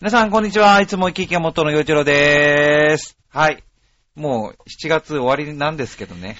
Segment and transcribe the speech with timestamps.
[0.00, 0.80] 皆さん、こんにちは。
[0.80, 3.18] いつも生き生きが元の洋一郎でーす。
[3.28, 3.62] はい。
[4.14, 6.38] もう、7月終わりなんですけどね。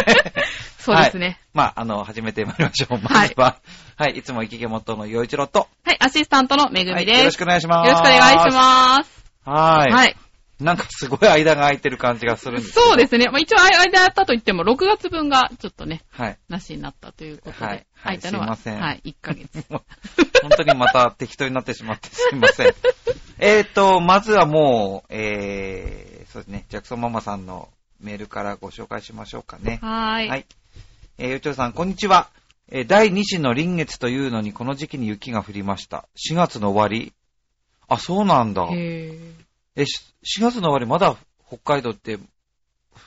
[0.78, 1.40] そうですね。
[1.54, 2.98] まあ、あの、始めてまいりましょう。
[3.00, 3.56] まずは、
[3.96, 7.18] はい、い、つも生き生きが元の洋一郎と、はい、アシスタントのめぐはい、みです。
[7.20, 7.88] よろしくお願いします。
[7.88, 9.24] よろしくお願いします。
[9.46, 9.90] はい。
[9.90, 10.16] はい。
[10.64, 13.26] なんかすごい間が空いてる感じがするんですそうですね。
[13.26, 16.38] まあ、一応、間やったと言っても、6月分がちょっとね、はい。
[16.48, 19.64] なしになったということで、はいはい空いたのは、すいませんはい、1ヶ月。
[19.68, 19.82] 本
[20.56, 22.74] 当にまた適当になってしまってすいません。
[23.38, 27.68] えーと、まずはもう、えー、そうですね、ジャクソンママさんの
[28.00, 29.80] メールからご紹介しましょうかね。
[29.82, 30.28] はーい。
[30.28, 30.46] はい。
[31.18, 32.28] えー、よちょさん、こんにちは。
[32.70, 36.08] えー第2子の臨月というのにこの時期に雪が降りました。
[36.16, 37.12] 4月の終わり
[37.88, 38.62] あ、そうなんだ。
[38.72, 39.43] へー
[39.76, 42.18] え、し4月の終わりまだ北海道って、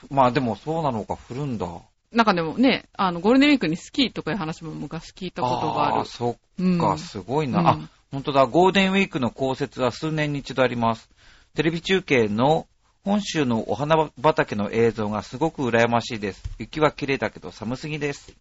[0.10, 1.68] まあでもそうなのか降るんだ。
[2.12, 6.02] なんかでもね、あの、ゴールデンウィークにスキーとかいう話も昔聞いたことがある。
[6.02, 7.60] ーそっうんか、すごいな。
[7.60, 11.10] うんあ、本当だ、ゴールデンウィークの降雪は数年に一度あります。
[11.56, 12.68] テレビ中継の
[13.04, 16.44] 本州のお花畑の映像がすごく羨ましいです。
[16.60, 18.34] 雪は綺麗だけど寒すぎです。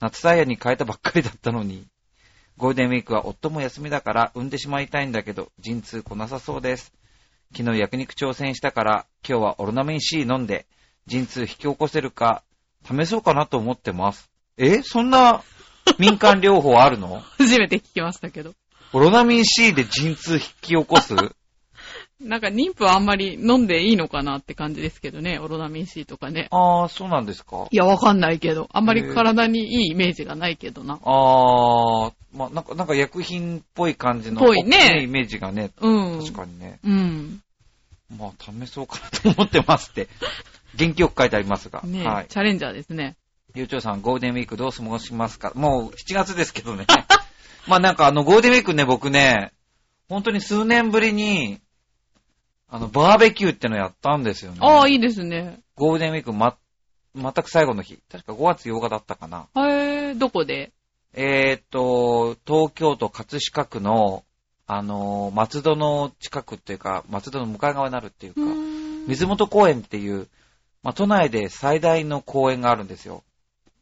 [0.00, 1.86] 夏タイヤに変えたばっかりだったのに、
[2.56, 6.92] ゴールデンウィークは夫も休みだから産んでしまいたいんだけど、陣痛来なさそうです。
[7.56, 10.66] 昨日焼肉挑戦したから、今日はオロナミン C 飲んで、
[11.06, 12.42] 陣痛引き起こせるか、
[12.84, 14.30] 試そうかなと思ってます。
[14.56, 15.42] えそんな
[15.98, 17.20] 民間療法あるの？
[17.38, 18.54] 初めて聞きましたけど。
[18.92, 21.14] オロナミン C で陣痛引き起こす？
[22.20, 26.48] なんか妊婦はあんまり飲んでいいのかなって感じですけどね、オロナミン C とかね。
[26.50, 27.66] ああ、そうなんですか？
[27.70, 28.68] いや、わかんないけど。
[28.72, 30.98] あんまり体にいいイメージがないけどな。
[31.02, 36.20] ああ、まあ、なんか、なんか薬品っぽい感じの、ぽいねイメージがね、うん。
[36.20, 36.78] 確かにね。
[36.84, 37.40] うん。
[38.18, 40.08] まあ、試そうかなと思ってますって。
[40.76, 41.80] 元気よく書いてありますが。
[41.84, 42.26] ね、はい。
[42.28, 43.16] チャレンジャーですね。
[43.54, 45.52] ゆうちょうさん、ゴールデンウィークどう過ごしますか？
[45.56, 46.86] もう7月ですけどね。
[47.66, 49.52] まあなんかあの、ゴールデンウィークね、僕ね、
[50.08, 51.60] 本当に数年ぶりに、
[52.70, 54.58] あの、バーベキューってのやったんですよね。
[54.60, 55.60] ああ、いいですね。
[55.74, 56.56] ゴールデンウィークま、
[57.16, 57.98] 全く最後の日。
[58.10, 59.48] 確か5月8日だったかな。
[59.56, 60.72] へえ、どこで？
[61.12, 64.24] えーっと、東京都葛飾区の、
[64.68, 68.40] あのー、松戸の近くっていうか、松戸の向かい側になるっていうか、
[69.08, 70.28] 水元公園っていう、
[70.84, 73.24] まあ、都内で最大の公園があるんですよ。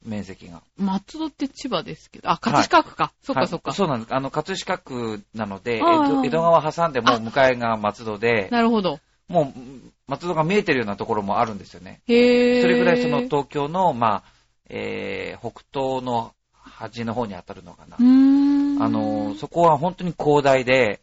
[0.04, 0.62] 面積が。
[0.76, 2.30] 松戸って千葉ですけど。
[2.30, 3.12] あ、葛飾区か。
[3.22, 3.72] そっはいかそっか。
[3.72, 4.14] そうなんです。
[4.14, 9.00] あの、葛飾区なので、江戸川挟んでもう向かいが松戸で、なるほど。
[9.28, 9.60] もう
[10.06, 12.00] 松戸が見えてるようなところもあるんですよね。
[12.06, 12.62] へえ。
[12.62, 14.24] それぐらいその東京の、まあ、
[14.70, 18.02] えー、北東の端の方に当たるのかなう。
[18.02, 18.82] ーん。
[18.82, 21.00] あの、そこは本当に広大で、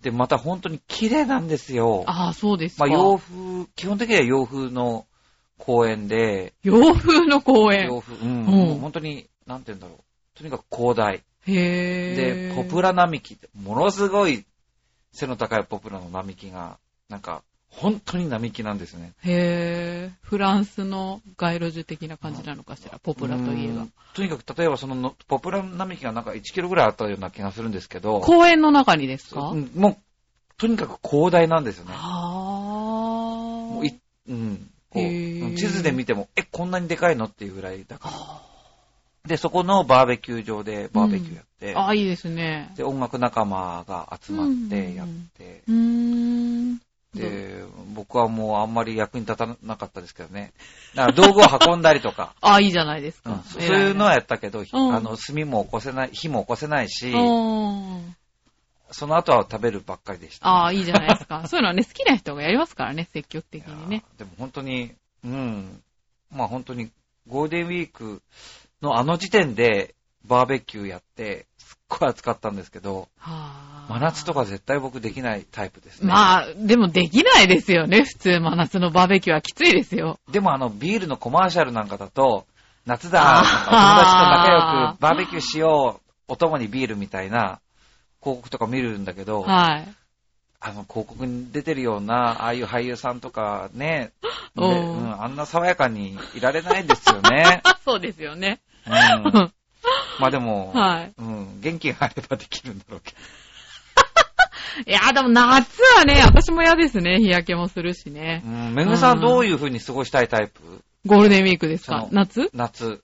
[0.00, 2.04] で、また本当に綺麗なんですよ。
[2.06, 2.86] ああ、そうですか。
[2.86, 5.06] まあ、洋風、基本的には洋風の
[5.58, 7.86] 公園で、洋風の公園。
[7.86, 10.38] 洋風、うん、うんもう本当に、なんて言うんだろう。
[10.38, 11.16] とにかく広大。
[11.16, 12.14] へえ。
[12.14, 14.44] で、ポプラ並木って、ものすごい
[15.12, 19.12] 背の高いポプラの並木が、なんか、本当に並木なんですね。
[19.24, 20.12] へえ。
[20.22, 23.92] フランスの街路樹的な感じなのかしら、ポプラといえばうん。
[24.14, 29.50] とにかく、例えばそのの、ポプラ並木がなんか1キロぐらいあったような気がするんですけど、公園の中にですか？
[29.50, 29.96] うんもう、
[30.56, 31.92] とにかく広大なんですよね。
[31.94, 32.00] は
[33.70, 33.74] あ。
[33.74, 33.94] もうい、
[34.28, 34.70] うん。
[34.92, 39.28] 地図で見ても、え、こんなにでかいのっていうぐらいだから。
[39.28, 42.72] で、そこのバーベキュー場でバーベキューやって、ああ、いいですね。
[42.76, 46.80] で、音楽仲間が集まってやって、うーん。
[47.14, 50.52] で、僕はもうあんまり役に立たなかったですけどね。
[50.94, 53.44] だから道具を運んだりとか、あ あ、いいじゃないですうんか。
[53.44, 58.16] そういうのはやったけど、んあの、炭も起こせない、火も起こせないし、うん。
[58.90, 60.46] その後は食べるばっかりでした。
[60.48, 61.46] ああ、いいじゃないですか。
[61.48, 64.04] そういうのはね、好きな人がやりますからね、積極的にね。
[64.16, 64.92] でも本当に、
[65.24, 65.82] うん。
[66.30, 66.90] まあ本当に、
[67.26, 68.22] ゴールデンウィーク
[68.80, 69.94] のあの時点で
[70.24, 73.86] バーベキューやって、すっごい暑かったんですけど、はあ。
[73.88, 76.08] 真夏とか絶対僕できないタイプですね。
[76.08, 80.18] まあ、でもできないですよね、普通、真夏のバーベキューはきついですよ。
[80.30, 82.46] でもあの、ビールのコマーシャルなんかだと、
[82.84, 87.60] 夏だ、友達と仲良くバーベキューしよう、お供にビールみたいな
[88.28, 89.88] 広告とか見るんだけど、はい。
[90.60, 94.10] あの、広告に出てるような、ああいう俳優さんとかね、
[94.56, 97.62] うーん、あんな爽やかにいられないですよね。
[97.84, 98.60] そうですよね。
[98.86, 98.92] うん、
[100.20, 101.12] まあでも、はい。
[101.16, 103.18] うん、元気があればできるんだろうけど。
[104.90, 107.18] いや、でも夏はね、私も嫌ですね。
[107.18, 108.48] 日焼けもするしねう。
[108.48, 110.60] ん、めぐみさんどういう風に過ごしたいタイプ？
[111.06, 112.06] ゴールデンウィークですか？
[112.10, 112.50] 夏？
[112.52, 113.02] 夏。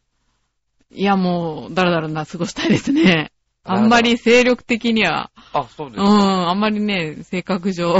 [0.90, 3.30] いや、もう、だらだらな過ごしたいですね。
[3.64, 7.98] あんまり精力的には、あ、そうですうん、あんまりね、性格上。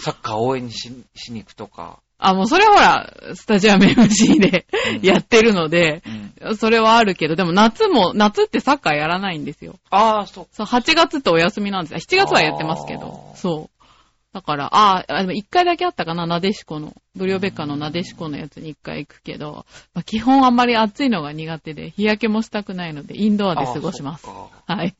[0.00, 2.00] サッカー応援にししに行くとか。
[2.18, 4.66] あ、もうそれはほら、スタジアム MC で
[4.96, 6.02] うんやってるので、
[6.40, 6.56] うん。
[6.56, 9.74] それはあるけど、でも夏も、夏ってサッカーやらないんですよ。
[9.90, 10.46] ああ、そう。
[10.52, 11.98] そう、8月ってお休みなんですよ。
[11.98, 13.34] 7月はやってますけどあ。
[13.34, 13.82] ーそう。
[14.32, 16.94] だから、ああ、でも1回だけあったかな、なでしこの。
[17.14, 24.30] ブリオベッカのなでしこのやつに1回行くけど、まあ、基本あんまり暑いのが苦手で、日焼けもしたくないので、インドアで過ごしますあ。
[24.30, 24.94] そっかはい。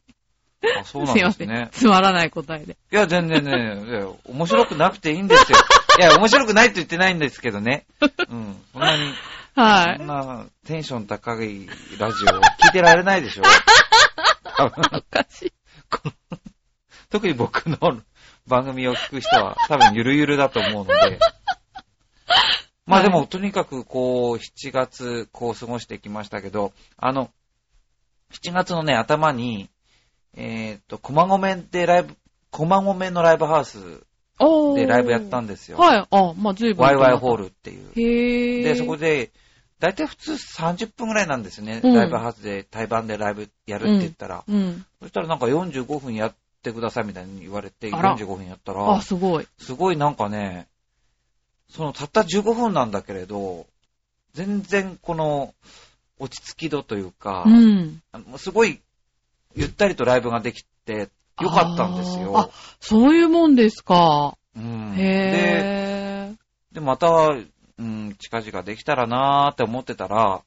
[0.80, 1.14] あ、そうなん。
[1.14, 1.68] ですね。
[1.72, 2.76] つまらない答えで。
[2.92, 5.58] いや、全然ね、面白くなくていいんですよ。
[5.98, 7.86] いや、面白くないと言ってないんですけどね。
[8.28, 8.62] うん。
[8.72, 9.12] そんなに、
[9.54, 9.98] はい。
[9.98, 11.68] そんなテンション高い
[11.98, 13.42] ラジオ聞いてられないでしょ
[14.58, 15.52] おかしい。
[17.10, 18.00] 特に僕の
[18.46, 21.18] 番組を聞く人は多分ゆるゆるだと思うので。
[22.86, 27.30] まあでも、とにかくこう、7月、こう過ごしてきましたけど、あの、
[28.32, 29.70] 7月のね、頭に、
[30.36, 32.16] えーっと、駒込でライブ、
[32.50, 33.78] 駒込のライブハウス。
[34.74, 35.78] でライブやったんですよ。
[35.78, 36.06] はい。
[36.10, 36.82] あ、まあ、随分。
[36.82, 37.90] ワイワイホールっていう。
[37.94, 38.62] へー。
[38.64, 39.30] で、そこで、
[39.78, 41.80] だいたい普通30分ぐらいなんですよね。
[41.82, 44.44] うんライブハウスで対バンでライブやるって言ったら。
[44.46, 44.84] うん。
[45.00, 49.46] そしたらなんか45分やってくださいみたいに言われて、あら45分やったあ、ら、すごい。
[49.58, 50.68] すごいなんかね、
[51.68, 53.66] そのたった15分なんだけれど、
[54.34, 55.54] 全然この
[56.18, 58.02] 落ち着き度というか、うん。
[58.38, 58.80] すごい
[59.54, 61.08] ゆったりとライブができて
[61.40, 62.50] よかったんですあーあよ。、
[62.80, 64.36] そういうもんですか。
[64.56, 66.74] うん、で、へー。
[66.74, 70.42] で、また、うん、近々できたらなーって思ってたら、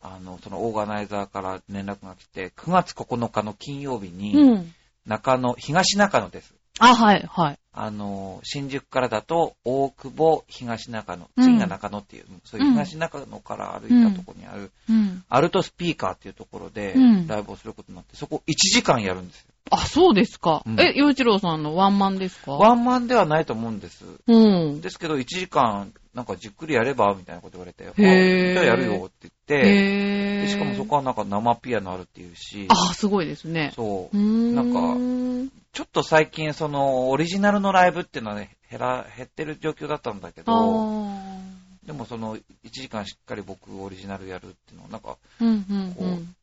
[0.00, 4.74] あの、そのオーガナイザーから連絡が来て、9月9日の金曜日に、うん。
[5.06, 6.54] 中野、東中野です。
[6.78, 7.58] あ、はい、はい。
[7.72, 15.22] あの、新宿からだと、大久保、東中野、うん次が中野っていう、そういう東中野から歩いたところにある、うん。
[15.28, 19.46] アルトスピーカーっていうところでうん、ライブをすることになって、そこ1時間やるんですよ。
[19.70, 20.62] あ、そうですか。
[20.66, 22.52] うんえ、洋一郎さんのワンマンですか？
[22.52, 24.04] ワンマンではないと思うんです。
[24.26, 24.80] うん。
[24.80, 33.72] ですけど、1時間、なんかじっくりやればみたいなこと言われて、あへーじゃあやるよって言って、しかもそこはなんか生ピアノあるっていうし、あ、すごいですね。
[33.74, 34.16] そう。
[34.16, 42.40] なんちょっと最近そのオリジナルのライブっていうのはね、減ら、減ってる状況だったんだけあど、ーでもその1
[42.70, 46.34] 時間しっかり僕オリジナルやるっていうのはなんか、うん、うん、こううん。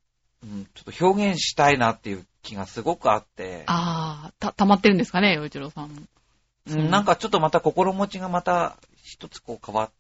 [0.44, 6.02] うん、ちょっと表現したいなっていう気がすごくあって、ああ、た、溜まってるんですかね、洋一郎さんも。
[6.68, 9.92] うんなんかちょっとまた心持ちがまた一つこう変わっ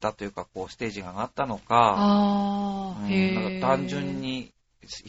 [0.00, 3.60] たというか、こうステージが上がったのか、ああ、うん。
[3.60, 4.20] か単純。
[4.20, 4.52] に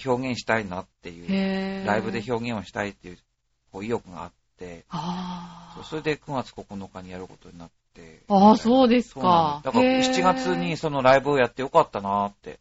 [0.06, 1.86] 表現したいなっていう。
[1.86, 3.18] ライブで表現をしたいっていう
[3.71, 5.83] こう意欲があって、ああ。
[5.83, 8.24] それで9月9日にやることになって。
[8.27, 9.62] ああ、そうですか。
[9.63, 12.59] だからへえ7月にそのライブをやってよかったなって。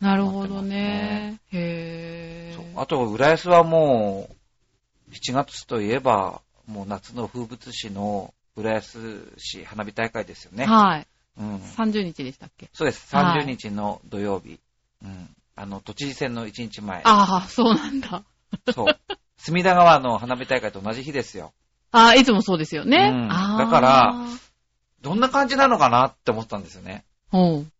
[0.00, 1.40] なるほどね。
[1.52, 2.54] へえ。
[2.54, 10.66] そうあと、浦安はもう、7月といえば、もう夏の風物詩の浦安市花火大会ですよね。
[10.66, 11.06] はい。
[11.38, 11.56] うん。
[11.56, 12.70] 30日でしたっけ？
[12.72, 13.14] そうです。
[13.14, 14.58] はい30日の土曜日。
[15.04, 15.28] うん。
[15.54, 17.00] あの、都知事選の1日前。
[17.04, 18.22] ああ、そうなんだ。
[18.74, 18.86] そう。
[19.38, 21.52] 隅田川の花火大会と同じ日ですよ。
[21.92, 23.10] ああ、いつもそうですよね。
[23.12, 23.28] うん。
[23.28, 24.14] だから、
[25.00, 27.04] どんな感じなのかなって思ったんですよね。
[27.32, 27.72] うん。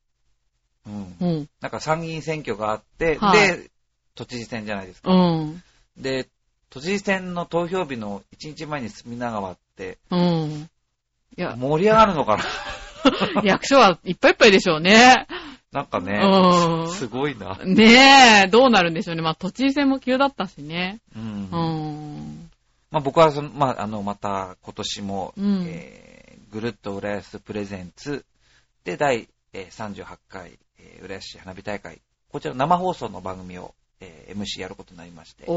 [0.87, 1.17] うん。
[1.20, 1.49] うん。
[1.61, 3.70] なんか参議院選挙があって、はいで、
[4.14, 5.12] 都知事選じゃないですか。
[5.12, 5.62] うん。
[5.99, 6.29] で、
[6.70, 10.70] 都知事選の投票日の1日前に隅田川ってうん。
[11.37, 12.44] いや、盛り上がるのかな？
[13.44, 15.26] 役所はいっぱいいっぱいでしょうね。
[15.73, 17.58] なんかねう、んすごいな。
[17.64, 19.23] ねえ、どうなるんでしょうね。
[19.23, 21.00] まあ、都知事選も急だったしね。
[21.14, 21.23] うん。
[21.23, 22.50] うん。
[22.91, 28.25] まあ僕はその、まああの、また今年も、うんえー、ぐるっと浦安プレゼンツ
[28.85, 32.00] で第、えー38回、えー浦安市花火大会、
[32.31, 35.45] こちら生放送の番組を、えー MC やることになりまして。
[35.45, 35.50] で、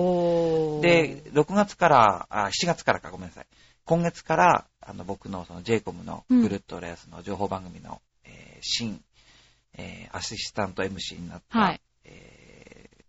[1.32, 3.46] 6月から、あ、7月からか、ごめんなさい。
[3.90, 9.02] 今月から、あの、僕のその j コムのうんぐるっと浦安の情報番組の、えー新、
[9.74, 13.04] えーアシスタント MC になった、はいえー、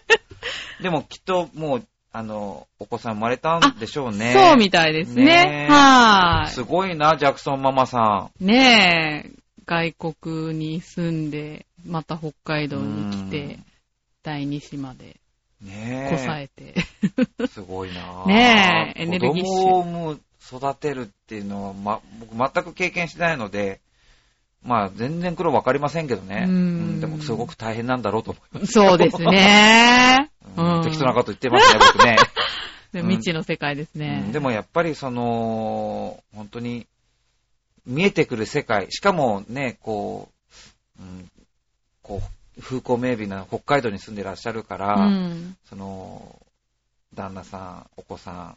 [0.80, 4.34] でもきっともう、あの、お子さん生まれたんでしょうね。
[4.34, 5.24] そうみたいですね。
[5.24, 8.44] ねえはすごいな、ジャクソンママさい。
[8.44, 9.30] ねえ、
[9.64, 13.64] 外国に住んで、また北海道に来うてん、
[14.22, 15.16] 第二島で
[15.64, 15.66] ん。
[15.66, 16.74] ねこさえて。
[17.42, 17.46] え。
[17.48, 20.20] すごいなねえエネルギッシュ子供を産む
[20.58, 23.80] 育てるっていうのは、ま、僕全く経験してないので、
[24.62, 26.44] まあ、全然苦労わかりませんけどね。
[26.46, 26.58] うんう
[26.96, 28.66] んでも、すごく大変なんだろうと思います。
[28.66, 30.31] そうですね。
[30.56, 32.16] うんうん適当なこと言ってますね、 僕ね。
[32.92, 34.22] 未知の世界ですね。
[34.26, 36.86] うんでもやっぱりその、本当に
[37.86, 40.28] 見えてくる世界、しかもね、こ
[40.98, 41.30] う、うん、
[42.02, 45.56] こう、風光明媚な北海道に住んでらっしゃるから、うん。
[45.64, 46.38] その、
[47.14, 48.56] 旦那さん、お子さ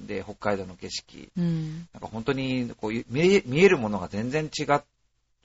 [0.00, 1.88] ん、で、北海道の景色、うん。
[1.92, 4.64] なんか本当にこう見え見えるものが全然違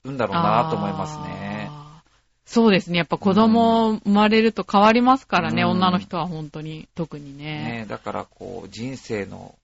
[0.04, 1.65] うんだろうなと思いますね。
[2.46, 3.00] そうですね。
[3.00, 7.80] やっぱ子供生まれると変わりますからね、うん女の人は本当に、特にね。
[7.80, 9.56] ねだからこう、人生の、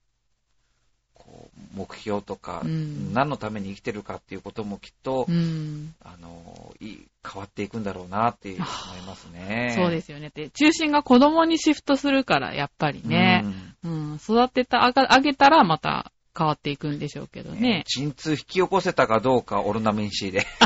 [1.13, 5.93] こう、目標とか、うん何のために生きてるかっていうこともきっと、うん。
[6.03, 8.59] あの、いい変わっていくんだろうなって思い
[9.05, 9.75] ますね。
[9.77, 10.31] そうですよね。
[10.33, 13.45] で、中心が子供にシフトするから、やっぱりね。
[13.83, 14.15] うん。
[14.15, 17.83] 育てた、あがあげたらまた変わっていくんでしょうけどうんね。
[17.85, 20.47] 鎮痛引き起こせたかどうか、オルナミン C で。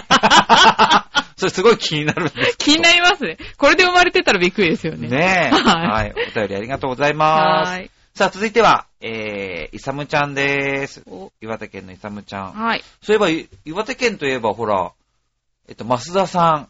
[1.35, 3.37] それすごい気になるんです気になりますね。
[3.57, 5.07] これで生まれてたらびっくりですよね。
[5.09, 5.55] ねえ。
[5.55, 6.13] はいはい。
[6.13, 7.69] お便りありがとうございます。
[7.71, 7.91] はーい。
[8.13, 11.03] さあ、続いては、えー、イサムちゃんです。
[11.05, 12.51] お岩手県のイサムちゃん。
[12.53, 12.83] はい。
[13.01, 14.93] そういえば、い岩手県といえば、ほら、
[15.67, 16.69] えっと、増田さん。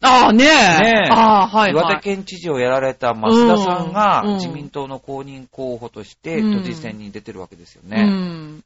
[0.00, 0.46] ああ、ねえ。
[0.46, 2.02] ねえああ、はい、岩手はい。
[2.02, 8.02] 県知事をやられた増田さんがうんうん自民党の公認候補としてうん都知事選に出てるわけですようね。
[8.02, 8.63] うん、ん。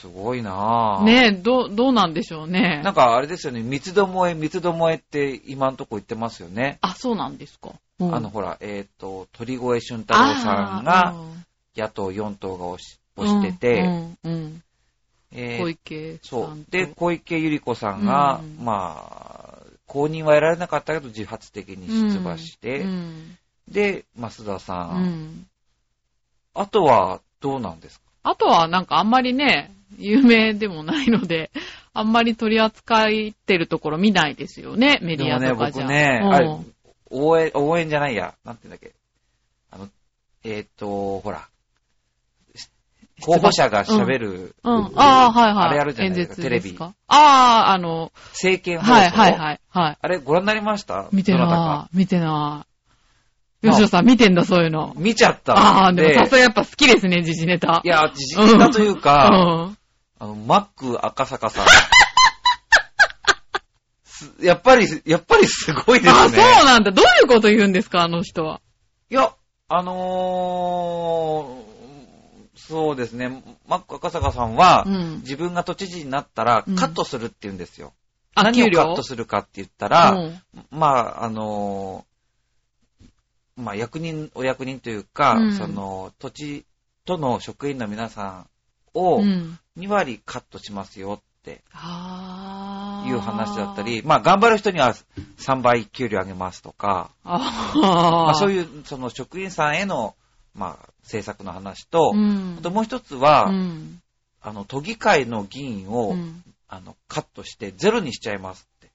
[0.00, 1.04] すごいなぁ。
[1.04, 2.80] ねえ、どう、どうなんでしょうね。
[2.84, 6.78] なんかあれですよね、三つどもえ、三つどもえって今んとこ言ってますよね。
[6.82, 7.70] あ、そうなんですか。
[7.98, 11.14] うんあの、ほら、えっ、と、鳥越俊太郎さんが
[11.76, 14.62] 野党4党が押し押してて、うん、うん。
[15.32, 16.26] えー小池さんと。
[16.26, 16.64] そう。
[16.70, 19.02] で、小池百合子さんが、うんま
[19.62, 23.38] あ、公認は得られなかったけど自発的に出馬して、うん。
[23.68, 25.46] で、増田さ、うんん。
[26.54, 28.04] あとはどうなんですか？
[28.24, 31.50] あとはなんかあんまりね、有名でもないので、
[31.92, 33.08] あんまり取り扱っ
[33.46, 35.86] てるところ見ないですよね、メディアとかじゃ。
[35.86, 36.58] でもね、うん僕ね、あれ、
[37.10, 38.94] 応援、応援じゃないや、なんて言うんだっけ。
[39.70, 39.88] あの、
[40.44, 41.48] えっ、と、ほら、
[43.22, 44.92] 候補者が喋る、うん。
[44.96, 45.68] ああ、はいはい。
[45.68, 48.92] あれあるじゃないですかテレビああ、あの、政見放送。
[48.92, 49.60] はいはいはい。
[49.70, 49.98] はい。
[50.00, 51.08] あれ、ご覧になりました？
[51.12, 51.96] 見てない。
[51.96, 52.75] 見てない。
[53.62, 54.92] 吉野さん見てんだ、そういうの。
[54.96, 55.54] 見ちゃった。
[55.54, 57.80] ああ、でもさすがやっぱ好きですね、時事ネタ。
[57.84, 59.34] いや、自信だというか、う
[59.70, 59.78] ん。
[60.18, 61.66] あの、マック赤坂さん。
[64.04, 66.20] すやっぱり、やっぱりすごいですね。
[66.20, 66.90] あ、そうなんだ。
[66.90, 68.60] どういうこと言うんですか、あの人は。
[69.10, 69.34] いや、
[69.68, 75.18] あのー、そうですね、マック赤坂さんは、うん。
[75.18, 77.92] 自分が都知事になったらうんカットするって言うんですよ。
[78.34, 80.86] あ、何をカットするかって言ったら、うんま
[81.20, 82.05] あ、あのー
[83.56, 86.64] まあ、役人、お役人というか、うんその、土地
[87.04, 88.46] との職員の皆さん
[88.94, 89.58] をうん。
[89.78, 91.62] 2割カットしますよって。
[93.06, 94.96] いう話だったり、まあ、頑張る人には
[95.38, 97.10] 3倍給料上げますとか。
[97.22, 100.16] まあ、そうう、いう、その職員さんへの、
[100.54, 104.02] まあ、政策の話と、んあともう一つは、うん。
[104.40, 108.90] あの、都議会の議員を、うんあの、カットしてゼロにしちゃいますって、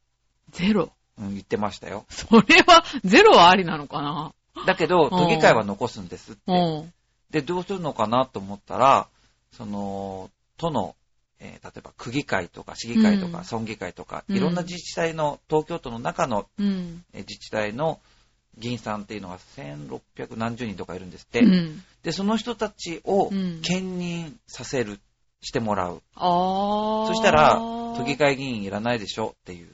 [0.50, 0.92] ゼロ。
[1.18, 2.06] うん、言ってましたよ。
[2.10, 4.34] それは、ゼロはありなのかな？
[4.66, 6.42] だけど、都議会は残すんですって。
[6.48, 6.94] うん。
[7.30, 9.08] で、どうするのかなと思ったら、
[9.52, 10.96] その、都の、
[11.40, 17.04] えー例えば区議会とか市議会とかうん村議会とか、うんいろんな自治体の、東京都の中のうん。
[17.14, 18.00] えー自治体の
[18.58, 21.40] 議員さんっていうのが1600何十人とかいるんですって。
[21.40, 21.84] うん。
[22.04, 25.00] で、その人たちをうん兼任させる、
[25.42, 26.04] してもらう。
[26.16, 27.98] そしたらー。
[27.98, 29.70] 都議会議員いらないでしょっていう。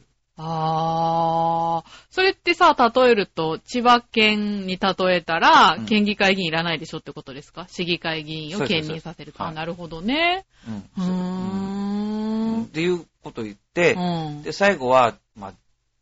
[2.57, 7.67] さ、例えると、千葉県に例えたら、うん県議会議員いらないでしょってことですか？
[7.69, 9.37] 市議会議員を兼任させると。
[9.37, 10.45] そうですそうですあ、なるほどね。
[10.67, 10.75] うん。
[10.75, 12.67] うーうんんっ。
[12.67, 14.43] ていうことを言って、うん。
[14.43, 15.53] で、最後は、まあ、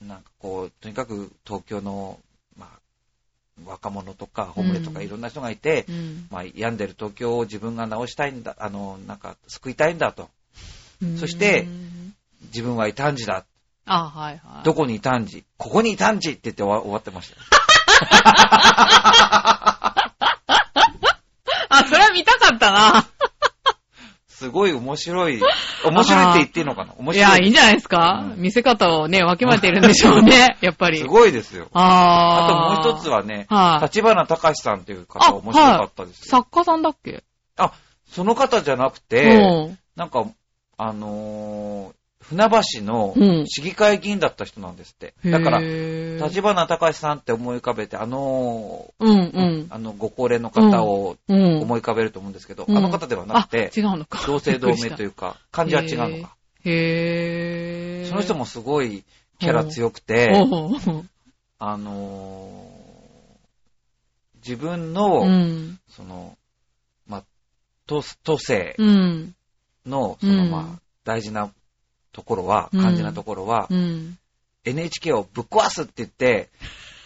[0.03, 2.19] なんかこう、とにかく東京の、
[2.57, 2.79] まあ、
[3.65, 10.29] 若者とか、ホームレとかうんいろんな人がいて、うんまあ、病んでる東京を自分が治したいんだ、あの、なんか、救いたいんだと。
[11.19, 12.15] そしてうん
[12.53, 13.43] 自分は異端児だ。
[13.85, 14.63] あ、はいはい。
[14.63, 17.41] どこに異端児ここに異端児って言って終わってましたよ。
[21.69, 23.05] あ、それは見たかったな。
[24.27, 25.39] すごい面白い。
[25.85, 26.93] 面白いって言っていいのかな？
[26.97, 27.45] 面いや、白い。
[27.45, 30.57] いいんじゃないですか、うん見せ方をね、わきまえてるんでしょうね。
[30.61, 30.99] やっぱり。
[30.99, 31.67] すごいですよ。
[31.73, 32.83] ああー。
[32.83, 36.25] ともう一つはね、はい立花隆さんという方面白かったですよ。
[36.29, 37.23] 作家さんだっけ？
[37.57, 37.71] あ、
[38.11, 39.79] その方じゃなくて、うん。
[39.95, 40.25] なんか、
[40.77, 41.93] あのー
[42.29, 45.13] 船橋のうん市議会議員だった人なんですって。
[45.25, 49.67] だから、立花隆さんって思い浮かべて、あのうんうーん。
[49.69, 51.61] あの、ご高齢の方をうん。
[51.61, 54.23] 思い浮かべると思うんですけど、うんあの方ではなくてあ、違うのか。
[54.25, 56.35] 同姓同名というか、漢字は違うのか。
[56.63, 58.09] へー。
[58.09, 59.03] その人もすごい
[59.39, 61.03] キャラ強くおて、う
[61.59, 62.85] あのー
[64.45, 65.79] 自分の、うん。
[65.89, 66.37] その、
[67.07, 67.23] まあ、
[67.87, 69.35] 都都政うん。
[69.87, 71.51] の、その、うんまあ、大事な
[72.15, 74.17] ところは、うん肝心なところは、うん。
[74.63, 76.49] NHK をぶっ壊すって言って、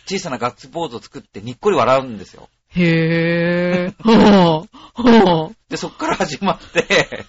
[0.06, 2.48] 小さなガッツポーズを作ってにっこり笑うんですよ。
[2.70, 4.04] へー。
[4.04, 4.70] ほう。
[4.94, 5.56] ほう。
[5.68, 7.26] で、そっから始まって、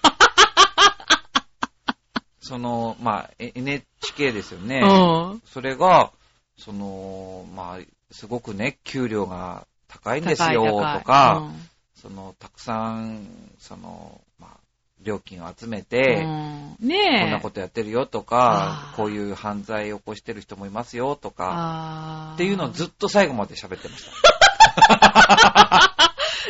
[2.39, 4.81] その、まあ、え NHK ですよね。
[4.83, 5.41] うん。
[5.45, 6.11] それが、
[6.57, 13.27] その、まあ、すごくね、給料が高いんですよ、とか、うんその、たくさん、
[13.59, 14.60] その、まあ、
[15.03, 17.21] 料金を集めて、うんねえ。
[17.23, 24.11] こんなことやってるよとかこういう犯罪を起こしてる人もいますよとか、っていうのをずっと最後まで喋ってました。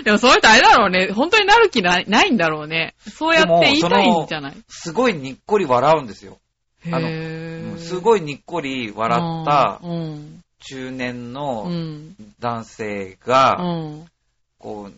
[0.04, 1.12] でもそういう人あれだろうね。
[1.14, 2.96] 本当になる気ないないんだろうね。
[3.08, 4.54] そうやって言いたいんじゃない？
[4.68, 6.38] すごいにっこり笑うんですよ。
[6.92, 10.42] あのすごいにっこり笑ったうん。
[10.60, 12.16] 中年うのん。
[12.40, 14.06] 男性うが、ん。
[14.60, 14.94] こう、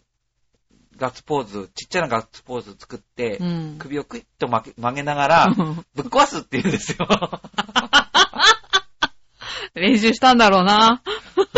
[0.98, 3.76] ガッツポーズ、ちっちゃなガッツポーズ作ってう、ん。
[3.80, 5.48] 首をクイッと曲げ曲げながら、
[5.96, 7.08] ぶっ壊すって言うんですよ。
[9.76, 11.02] 練習したんだろうな。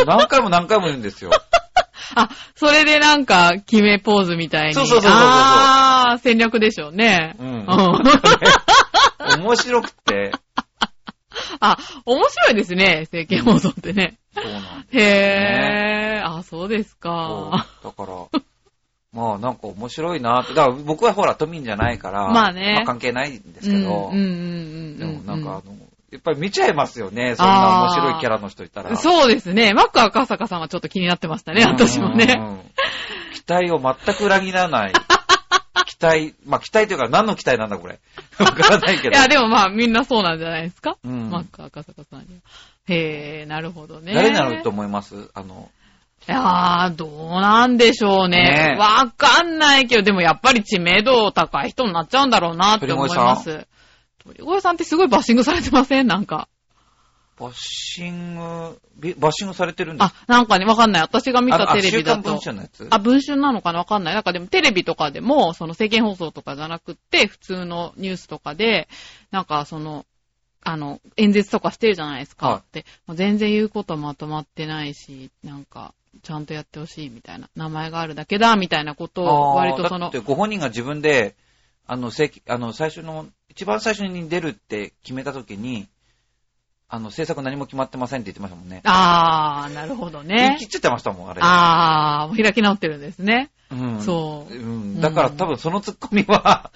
[0.06, 1.32] 何回も何回も言うんですよ。
[2.15, 4.74] あ、それでなんか、決めポーズみたいに。
[4.74, 7.36] そうそうそうそうそうあー、戦略でしょうね。
[7.39, 7.65] うんうん。
[9.41, 10.32] 面白くて、
[11.60, 14.17] あ、面白いですね、政見放送ってね。
[14.34, 17.67] そうなんですへー、あ、そうですそか。
[17.84, 18.41] うだから、
[19.15, 20.54] まあなんか面白いなって。
[20.54, 24.34] だから僕はほら都民じゃないから、まあね関係ないんですけど、うんうんうんう
[24.95, 24.97] ん。
[24.97, 25.75] でもなんかあの、
[26.12, 27.36] やっぱり見ちゃいますよね。
[27.36, 28.95] そんな面白いキャラの人いたら。
[28.97, 29.73] そうですね。
[29.73, 32.36] マック赤坂さんはちょっと気になってましたね、私もね。
[32.38, 32.60] うんうんうん
[33.36, 34.93] 期待を全く裏切らない。
[35.86, 37.99] 期待、まあ期待というか何の期待なんだこれ。
[38.39, 39.10] わからないけど。
[39.10, 42.41] いや、でもまあみんなそうなんじゃないですか、うんマック赤坂さんには。
[42.88, 44.13] へー、なるほどね。
[44.13, 45.30] 誰になると思います？
[45.36, 45.69] あの、
[46.28, 47.10] いやー、どう
[47.42, 48.74] なんでしょうね。
[48.74, 53.68] ねわかんないけど、でもやっぱり知名度高い人になっちゃうんだろうなって思います。
[54.24, 56.08] 鳥越さんってすごいバッシングされてません？
[56.08, 56.48] なんか。
[57.38, 61.02] バッシング、ビバッシングされてるんですあ、なんかね、わかんない。
[61.02, 62.40] 私が見あたテレビだとあ文。
[62.40, 62.88] 春のやつ？
[62.90, 63.80] あ、文春なのかな？
[63.80, 64.14] わかんない。
[64.14, 68.88] なんかでもテレビとかでも、その政見放送とかじゃなくって、普通のニュースとかで、
[69.32, 70.06] なんかその、
[70.65, 72.49] あの、演説とかしてるじゃないですか。
[72.49, 77.49] はいって、もう全然言うことまとまってないし、なんか、ちゃんとやってほしいみたいな。
[77.56, 81.36] 名前があるだけだ、みたいなことを、割とそのあーだっ、てご本人が自分で、
[81.86, 85.88] あの、せあの、最初の、一番最初に出るって決めたときに、
[86.89, 88.82] あの、制作何も決まってませんって言ってましたもんね。
[88.86, 90.65] あー、なるほどね言い切。
[90.65, 91.41] っちゃってましたもん、あれ。
[91.43, 93.51] あー、もう開き直ってるんですね。
[93.71, 95.01] うん、そううん。
[95.01, 96.71] だから多分そのツッコミは、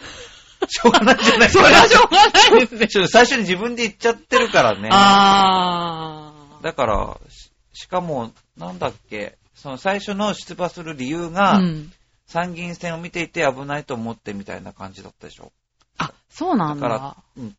[0.68, 1.70] しょうがないんじゃないそかな。
[1.70, 2.88] れはしょうがないですね。
[2.88, 4.90] ちょ最初に自分で言っちゃってるからね。
[4.92, 6.64] あー。
[6.64, 11.92] だから、ししかも、なんだっけ、その最初の出馬する理由が、うん。
[12.30, 15.52] 参議院選を見ていて危ないと思ってみたいな感じだったでしょ。
[15.98, 16.88] あ、そうなんだ。
[16.88, 17.54] だから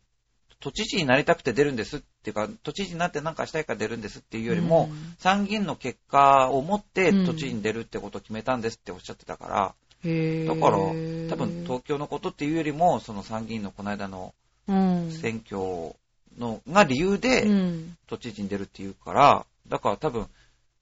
[0.60, 14.34] 都知事になりたくて出るんですっていうか、都知事になって何かしたいから出るんですっていうよりも、うん参議院の結果を持ってうん都知事に出るってことを決めたんですっておっしゃってたから、だから、多分東京のことっていうよりも、その参議院のこの間の
[14.68, 15.10] うん。
[15.10, 15.94] 選挙
[16.38, 17.96] のが理由でうん。
[18.06, 20.26] 都知事に出るっていうから、だから多分、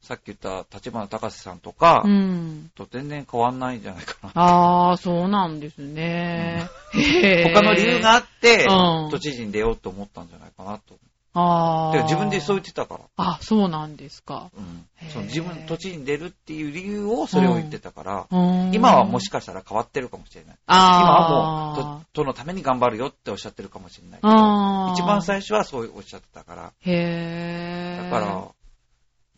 [0.01, 2.71] さっき言った立花隆さんとか、うん。
[2.77, 4.31] と全然変わんないんじゃないかな。
[4.35, 6.69] ああ、そうなんですね。
[6.95, 10.97] へー他の理由があって、うん都知事に出ようと思ったんじゃないかなと。
[11.39, 12.03] ああ。
[12.03, 13.01] 自分でそう言ってたから。
[13.17, 14.51] あ、そうなんですか。
[14.57, 20.57] うんその自分、都知事に出るっていう理由をそれを言ってたから、うん今はもしかしたら変わってるかもしれない。
[20.67, 24.93] 今はもう、都都のために頑張るよっておっしゃってるかもしれないけど。
[24.93, 26.73] 一番最初はそうおっしゃってたから。
[26.81, 28.49] へーだから、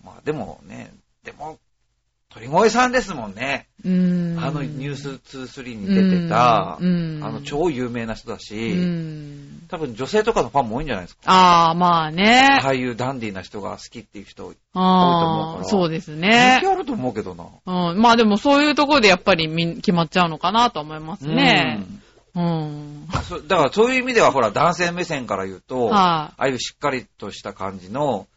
[0.02, 0.92] まあでもね、
[1.24, 1.58] でも、
[2.32, 3.66] 鳥越さんですもんね。
[3.84, 4.36] うん。
[4.38, 9.62] あのニュース23に出てた、うんあの超有名な人だし、うん。
[9.68, 11.22] 多分女性とかのファンも多いんじゃないですか。
[11.26, 12.60] ああ、まあね。
[12.62, 16.66] ああいうダンディーな人が好きっていう人、多いと思うああ、からそうです人ね気。
[16.68, 17.46] あると思うけどな。
[17.66, 18.00] うん。
[18.00, 21.84] まあでもそういうところでやっぱりみん決まっちゃうのかなと思いますね。
[22.34, 22.42] うん。
[22.42, 28.28] うんそだからそういう意味ではほら男性目線から言うと、あはあいうしっかりとした感じの、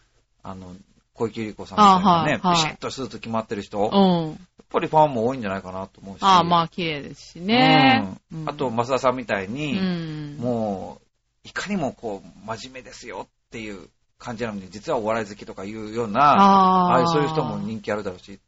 [0.41, 0.73] あの、
[1.13, 3.82] 小池百合子さんみたいなね、ビシッとスーツ決まってる人、い。
[3.82, 4.47] やっうん。
[4.69, 6.23] ぱりファンも多いんじゃないかなと思うし。
[6.23, 8.17] ああ、まあ綺麗ですしね。
[8.32, 10.38] うんあと、増田さんみたいに、うん。
[10.39, 10.99] も
[11.45, 18.39] う、いかにもこう、真面目ですよっていう感じなのに、実はお笑い好きとかいうような、あああいうそういう人も人気あるだろうし、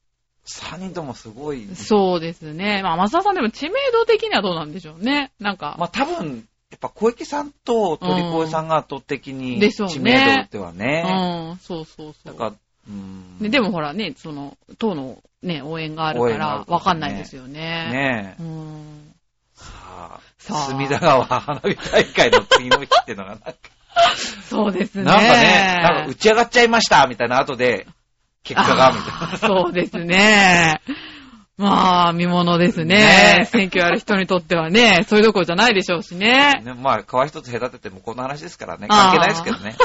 [0.48, 2.82] 3人ともすごい、そうですね。
[2.84, 5.32] まあ、松田さんでも知名度的にはどうなんでしょうね。
[5.40, 5.76] なんか。
[5.78, 11.06] まあ多分、やっぱ小池さんと鳥越さんが圧倒的に知名度ではね。
[11.08, 12.34] うん、そうそうそう。
[12.34, 12.54] だから、
[12.90, 13.38] うん。
[13.40, 17.62] ねでもほらね、その、党のね、応援があるから、わかんないですよね。
[17.92, 18.44] ねえ。
[18.44, 19.14] うん。
[19.56, 23.54] さあ、さあ隅田川花火大会の次の日ってのがなんか、
[24.44, 25.06] そうですね。
[25.06, 27.88] なんかね、なんか打ち上がっちゃいましたみたいな後で、
[28.44, 29.38] 結果が、みたいな。
[29.40, 30.82] そうですね。
[31.58, 32.98] まあ、見物ですね。
[33.40, 36.62] ね選挙やる人にとってはね、そういうところじゃないでしょうしね。
[36.66, 38.88] ね、まあ、皮一つ隔ててもこの話ですからね。
[38.90, 39.76] 関係ないですけどね。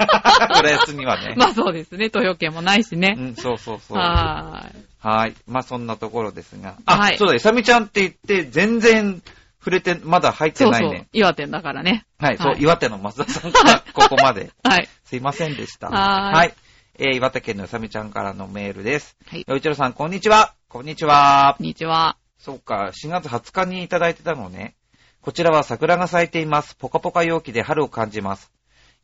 [0.60, 1.34] 浦安にはね。
[1.36, 2.08] まあそうですね。
[2.08, 3.14] 投票権もないしね。
[3.18, 3.98] うん、そうそうそう。
[3.98, 4.66] は
[5.00, 5.34] はい。
[5.46, 6.76] まあ、そんなところですが。
[6.86, 9.22] あ、はいそうだ、いさみちゃんって言って、全然
[9.58, 10.56] 触れて、まだ入っい。
[10.56, 11.08] そうそうてないね。。
[11.12, 12.04] 岩手だからね。
[12.18, 14.50] はい、そう、はい岩手の増田さんから ここまで。
[14.64, 14.88] はい。
[15.04, 15.88] すいませんでした。
[15.88, 16.54] はーいはい。
[17.00, 19.16] えー、岩手県のいさみちゃんからのメールです。
[19.26, 19.44] はい。
[19.46, 20.57] よいちろさん、こんにちは。
[20.68, 21.64] こんにちはこ。
[21.64, 22.18] んにちは。
[22.38, 24.74] そうか、4月20日にいただいてたのね。
[25.22, 26.74] こちらは桜が咲いています。
[26.76, 28.52] ポカポカ陽気で春を感じます。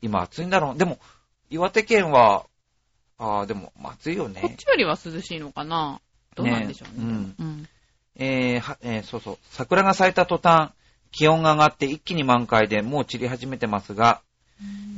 [0.03, 0.79] 今暑いんだろう。
[0.79, 0.99] でも、
[1.49, 2.45] 岩手県は、
[3.17, 4.55] ああ、でも、まあ暑いよこっね。
[4.59, 6.03] ちよりは涼しいのかな？
[6.35, 7.07] どうなんでしょうね。
[7.07, 7.69] ねうん。
[8.17, 9.39] えーはえーそうそう。
[9.51, 10.73] 桜が咲いた途端、
[11.13, 14.21] 気温が上がって一気に満開でもう散り始めてますが、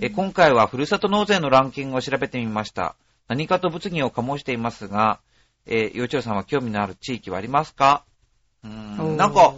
[0.01, 2.97] えー今回はふるさと納税のランキングを調べてみました。
[3.29, 5.21] 何かと物議を醸していますが、
[5.67, 8.05] えー、幼稚園さんは興味のある地域はありますか？
[8.65, 9.55] うーん、なんか、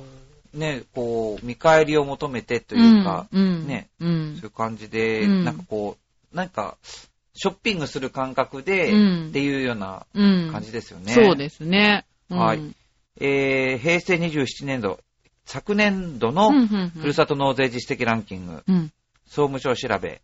[0.54, 5.96] ね、こう、見返りを求めてというか、うん、うんね、うんそういう感じで、うんなんかこ
[6.32, 6.76] う、なんか、
[7.34, 10.50] ショッピングする感覚で、うんっていうようなうん。
[10.52, 11.12] 感じですよね。
[11.12, 12.04] そうですね。
[12.30, 12.60] うんはい
[13.20, 15.00] えー、平成27年度、
[15.44, 16.50] 昨年度の
[16.90, 18.92] ふるさと納税実績ランキング、うん。
[19.26, 20.20] 総務省調べ。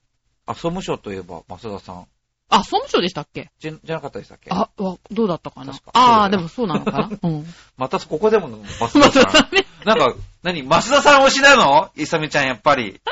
[0.46, 2.06] あ、総務省といえば、増田さん。
[2.50, 3.50] あ、総務省でしたっけ？
[3.58, 4.50] じゃ、じゃなかったでしたっけ？
[4.50, 5.72] あ、わどうだったかな？
[5.72, 7.10] 確かああ、でもそうなのかな？
[7.22, 7.46] うん。
[7.76, 9.24] またここでも増増田さん。
[9.24, 9.66] 田さんね。
[9.84, 10.62] なんか、何？
[10.62, 11.90] 増田さん推しなの？
[11.96, 13.00] いさみちゃん、やっぱり。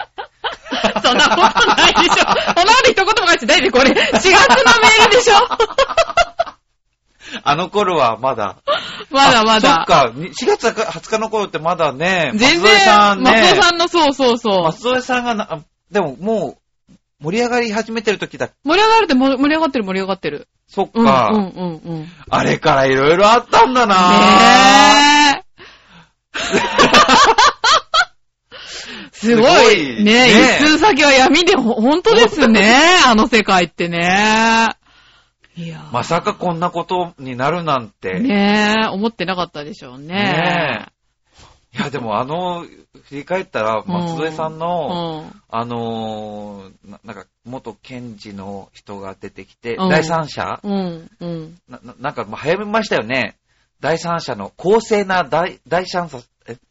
[1.02, 2.14] そんなことないでしょ。
[2.14, 2.34] そんな
[2.74, 3.90] こと一言も書いてないで、これ。
[3.90, 5.34] 4月のメールでしょ。
[7.44, 8.56] あの頃はまだ。
[9.10, 9.72] まだまだ。
[9.74, 13.32] あそっか、に4月20日の頃ってまだね、全松添さ然、んね。
[13.52, 14.62] 松尾さんのそうそうそう。
[14.64, 15.58] 松添さんがな、あ
[15.90, 16.61] でももう、
[17.22, 18.50] 盛り上がり始めてる時だ。
[18.64, 20.48] 盛り上がるっても盛り上がってる盛り上がってる。
[20.66, 21.30] そっうん、か。
[21.32, 22.00] うん、うん、うん。
[22.02, 25.42] ねあれからいろいろあったんだなえ。
[29.12, 29.76] すごすごい。
[29.76, 32.74] ねいね一寸先は闇でほ、本当ですね。
[33.06, 34.68] あの世界ってね。
[35.54, 38.18] いやーまさかこんなことになるなんて。
[38.18, 40.06] ねえ、思ってなかったでしょうね。
[40.14, 40.86] ね
[41.74, 42.66] いや、でもあの、
[43.04, 45.42] 振り返ったら、松添さんの、うん。
[45.48, 50.60] あのーななんか、元検事の人が出てきて、うん第三者？
[50.62, 51.58] うん、うん。
[51.68, 53.36] なななんか、早めましたよね。
[53.80, 56.20] 第三者の、公正な第、第三者、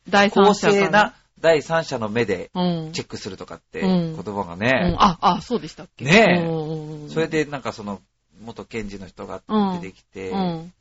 [0.08, 2.92] 第三者から正な第三者の目でうん。
[2.94, 6.06] チェックするとかってうん言葉がうんね、あ、あ、そうでしたっけ？
[6.06, 8.00] ねえうんそれ、でなんかその、
[8.44, 9.42] 元検事の人が
[9.82, 10.74] 出てきて、うん。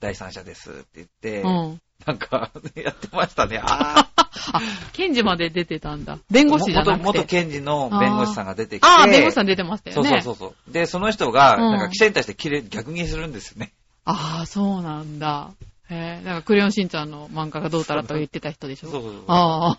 [0.00, 1.80] 第三者ですって言って、うん。
[2.06, 3.60] なんか、 やってましたね。
[3.62, 4.06] あ
[4.54, 4.60] あ、
[4.92, 6.18] 検事まで出てたんだ。
[6.30, 7.18] 弁ー護士じゃな元、くて。
[7.18, 10.08] 元検事の弁護士さんが出てきて、ああ、弁護士さん出てましたよね。
[10.22, 10.72] そうそうそう。
[10.72, 13.72] で、その人が、うんなんか記者に対して切れ、逆切りするんですよね。
[14.04, 15.50] ああ、そうなんだ。
[15.90, 18.90] へえ、なんかクレヨンしんちゃんの漫画がどうたらと言ってた人でしょ？
[18.90, 19.24] そうそうそう。
[19.28, 19.78] あ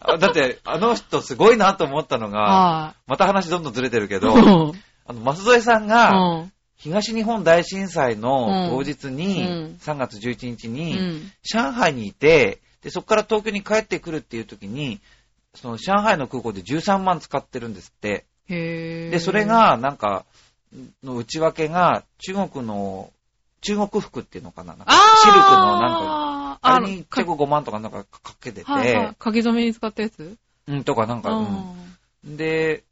[0.00, 4.20] あだって、あの人すごいなと思ったのあ、が、 はまた話どんどんずれてるけい。
[4.20, 4.72] ど、うん。
[5.06, 6.52] あの、松添さんが、うん。
[6.84, 11.32] 東日本大震災の当日に、うん3月11日うに、ん。
[11.42, 15.00] 上海にいて、で、そこから東京に帰ってくるっていう時に、
[15.54, 18.26] その上海の空港で13万使ってるんですって。
[18.48, 19.10] へー。
[19.10, 20.26] で、それ、が、なんか、
[21.02, 23.10] の内訳が、中国の、
[23.62, 30.36] 中国服っていうのかななんかシルクのなんか、あれにか結構5万とかなんかかけてて、はいはき初めに使ったやつ？
[30.66, 31.42] うん、とかなんか、う
[32.24, 32.36] うんん。
[32.36, 32.84] で、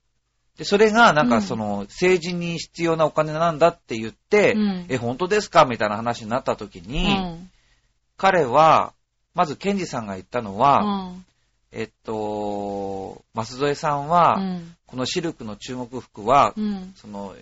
[0.58, 7.50] で、それがなんうんかその、政治に必要なお金なんだって言って、うんえ、本当ですかみたいな話になった時うに、ん。
[8.16, 8.92] 彼は、
[9.34, 11.24] まず、ケンジさんが言ったのは、うん
[11.72, 14.76] えっと、増添さんは、うん。
[14.86, 16.92] このシルクの中国服は、うん。
[16.96, 17.34] その、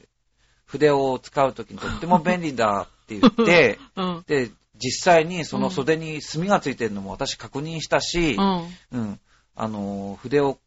[0.67, 4.25] 筆を使うときにとっても便利だって言って、 うん。
[4.29, 8.77] で、実際にその袖に墨がついてるのも私確認したしう、ん。
[8.93, 9.21] うん、
[9.57, 10.59] あの、筆を、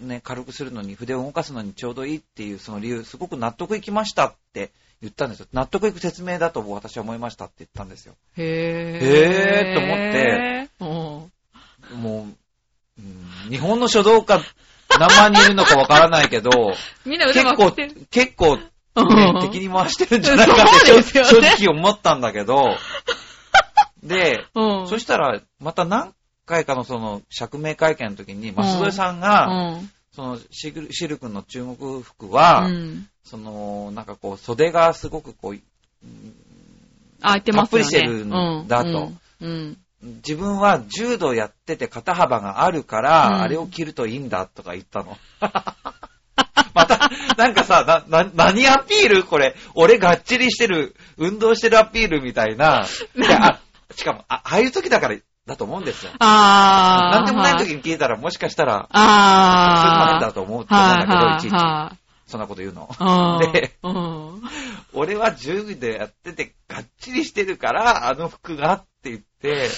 [0.00, 5.46] ね、軽くするのに、筆を動かすのにちょうどいいっていうその理由、すごく納得いきましたって言ったんですよ。
[5.52, 8.14] 納得いく説明だと私は思いましたって言ったんですよ。
[8.36, 10.68] へへーと思って。
[10.80, 11.30] 思
[11.96, 12.28] も
[12.98, 14.40] う、うん日本の書道家
[14.98, 16.50] 何万人いるのかわからないけど、
[17.04, 17.72] みんな腕結構
[18.10, 18.64] 結構、ね
[18.96, 19.40] うん。
[19.42, 21.02] 敵に回してるんじゃないかってね。
[21.02, 22.76] 正直思ったんだけど、
[24.02, 24.88] で、うん。
[24.88, 26.12] そしたら、また何
[26.50, 29.90] 回かのその、釈明会見の時に、増添さんが、うん。
[30.12, 30.72] そのシ
[31.08, 33.08] ル、クの中国服は、うん。
[33.24, 35.58] その、なんかこう、袖がすごくこう、
[37.22, 37.78] あ、言ってますよね。
[37.78, 39.12] たっぷりしてるんだと。
[40.02, 45.18] 自分は柔道やってて肩幅があるから、うんあれを着るといいんだとか言ったの。
[46.72, 49.56] また、なんかさ、な、な、何アピールこれ。
[49.74, 52.86] 俺がっちりしてる、運動してるアピールみたいな。
[53.16, 53.60] いやあ
[53.94, 55.16] しかもあ、ああいう時だから、
[55.50, 56.12] だと思うんですよ。
[56.20, 57.16] あー。
[57.16, 60.20] なんでもないはい時に聞いたら、もしかしたら、そういうのも変あー。
[60.20, 61.54] だと思うと思うんだけど、はいいちいち。
[61.54, 62.88] はそんなこと言うの。
[63.52, 64.42] でうん。
[64.92, 69.68] 俺は柔道やってて、がっちりしてるから、あの服がって言って、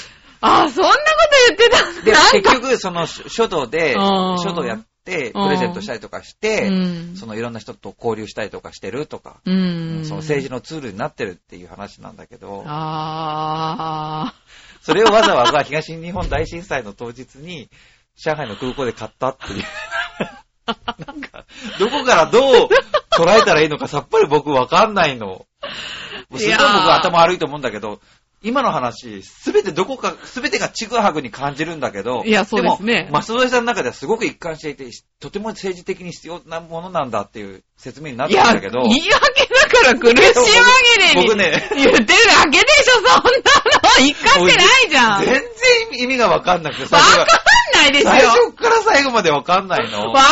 [0.43, 2.03] あー、そんなこと言ってたんだ。
[2.03, 6.71] で、結局、その書書道で、うん書道やって、プレゼントしたりとかして、う
[7.13, 7.17] ん。
[7.17, 10.05] そのいろんな人と交流したりとかしてるとか、うん。
[10.05, 14.35] その政治のツールになってるっていう話なんだけど、あ
[14.83, 17.71] それをわざわざ東日本大震災の当日に、
[18.17, 19.63] 上海の空港で買ったっていう。
[21.07, 21.45] なんか、
[21.79, 22.69] どこからどう
[23.17, 25.47] 捉えたらいいのかさっぱり僕わかんないの。
[26.37, 28.01] すごい僕頭悪いと思うんだけど、
[28.45, 38.29] 今の話、すべてどこか、すべてがちぐはぐに感じるんだけど、いやそうですねも、増添さんの中ではすごく一貫していて、とても政治的に必要なものなんだっていう説明になー。
[38.29, 41.29] っいや、たんだけど、言い訳だから苦しい紛れに。
[41.29, 42.07] 僕ね言ってるだ
[42.51, 43.23] けでしょ、そんなの。
[44.01, 45.25] 一貫してないじゃん。
[45.25, 45.43] 全然
[46.01, 47.42] 意味がわかんなくて、わ最初がかん
[47.83, 48.11] ないですよ。
[48.11, 50.11] 最初から最後までわかんないの。
[50.13, 50.31] わか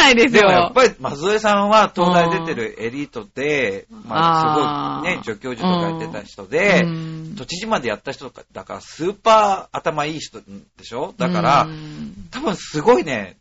[0.00, 0.42] んないですよ。
[0.42, 5.02] でもやっぱり、松添さんは東大出てるエリートで、まあ、あー。
[5.02, 7.34] すごいね、助教授とかやってた人でう、ん。
[7.36, 11.14] 都知事までやった人だから、スーパー頭いい人でしょ？
[11.16, 12.28] だからう、ん。
[12.30, 13.38] 多分すごいね、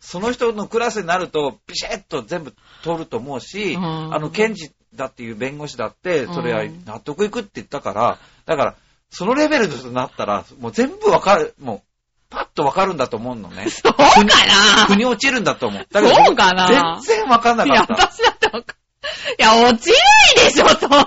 [0.00, 4.14] その人のクラスになると、ビシッと全部通ると思うし、うん。
[4.14, 8.74] あの、検事だっていう弁護士だって、それはうん納得いくって言ったから、だから、
[9.10, 11.82] そのレベルの人になったら、もう全部わかる、もう、
[12.30, 13.70] パッとわかるんだと思うのね。
[13.70, 14.86] そうかな？
[14.86, 15.86] 腑に落ちるんだと思う。
[15.90, 17.00] だけどそうかな？
[17.02, 18.06] 全然わかんないや、かった。
[18.10, 18.78] 私だってわかん
[19.38, 20.98] いや、落ちないでしょ、そんな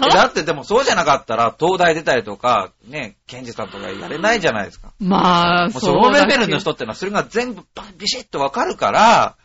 [0.00, 0.08] の。
[0.08, 4.92] だってでもそうじゃなかったら、東大出たりとか、ね、検事さんとかやれないじゃないですか。
[4.98, 9.36] まあ、もうそのレベルのだ人ってのは、それが全部パンビシッとわかるから、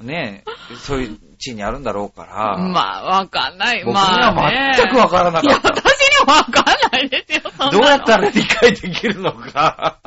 [0.00, 0.44] ね、
[0.80, 3.84] そういう地位にあるんだろうから、まあ、わかんない。
[3.84, 4.74] 僕にまあ、はね。
[4.76, 5.68] 全くわからなかいや、った。
[5.68, 10.00] 私にはわかんないですよ、そんなのどうやったら理解できるのか。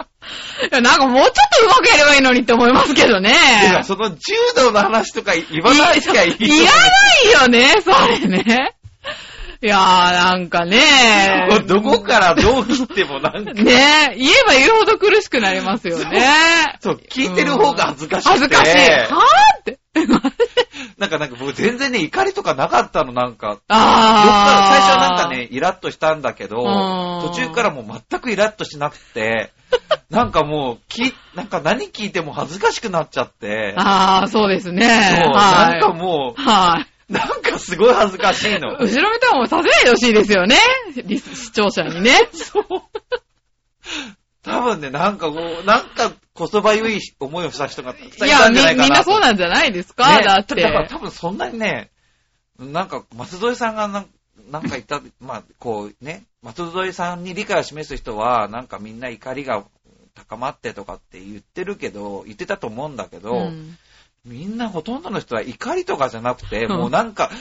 [0.72, 3.32] いや、なんかもうちょっと上手くやればいいのにって思いますけどね。
[3.70, 4.16] いや、その柔
[4.56, 6.90] 道の話とか言わないきゃいいいらな
[7.30, 8.76] いよね、それね。
[9.64, 11.48] いやー、なんかね。
[11.68, 16.26] どこからどう切ってもなんか、ね言えば言うほど苦しくなりますよね。
[16.82, 18.30] そう、聞いてる方が恥ずかしくて。
[18.30, 18.90] 恥ずかしい。
[19.14, 19.80] はぁって。
[20.98, 23.58] なんかなんか僕全然ね、怒りとかなかったの、なんか。
[23.68, 24.68] あー。
[24.70, 29.52] 最初はなんかね、イラッとしたんだけど、うん途中からもう全くイラッとしなくて、
[30.10, 35.22] なんかもう、き、なんか何聞いても恥ずかしくなっちゃって、あー、そうですね。
[35.24, 35.72] そう、はい。
[35.74, 37.01] なんかもはい。
[37.12, 38.78] う、なんかすごい恥ずかしいの。
[38.78, 40.58] 後ろめたもさせないでほしいですよね。
[41.06, 42.18] リス視聴者にね。
[42.34, 42.64] そう。
[44.44, 50.56] 多分ね、なんかこう、なんか、こそばゆい思いをした人がたくさんいたいや、みんじゃないかなみんなそうんなんじゃないですか、ねだって。
[50.56, 51.92] だから多分そんなにね、
[52.58, 54.10] なんか、松添さんがなん
[54.50, 59.64] なんか言った、まあ、こうね、松添さんに理解を示す人は、なんかみんな怒りが
[60.16, 63.78] 高まってとかって言ってるけど、言ってたと思うんだけど、うん
[64.24, 67.32] みんなほとんどの人は怒りとかじゃなくて、うんもうなんか、